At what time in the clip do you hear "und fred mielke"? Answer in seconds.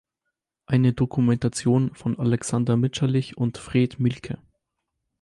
3.37-4.39